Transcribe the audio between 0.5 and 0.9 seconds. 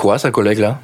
là?